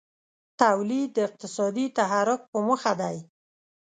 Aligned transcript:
تولید 0.61 1.09
د 1.13 1.17
اقتصادي 1.27 1.85
تحرک 1.97 2.41
په 2.51 2.57
موخه 2.67 2.93
دی. 3.01 3.17